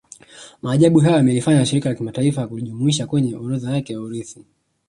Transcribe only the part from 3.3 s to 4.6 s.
orodha yake ya urithi